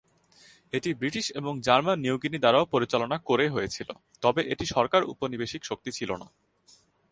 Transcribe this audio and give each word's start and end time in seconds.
এটি 0.73 0.89
ব্রিটিশ 0.93 1.25
এবং 1.31 1.53
German 1.61 1.97
New 1.99 2.15
Guinea 2.17 2.37
দ্বারাও 2.39 2.71
পরিচালনা 2.73 3.17
করে 3.29 3.45
হয়েছিল, 3.49 3.89
তবে 4.21 4.41
এটি 4.43 4.65
সরকারী 4.75 5.05
উপনিবেশিক 5.05 5.61
শক্তি 5.65 5.89
ছিল 5.91 6.09
না। 6.15 6.27